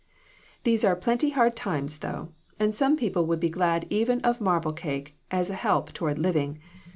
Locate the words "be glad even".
3.39-4.19